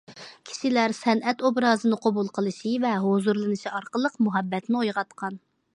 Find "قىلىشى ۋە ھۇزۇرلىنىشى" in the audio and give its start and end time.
2.39-3.73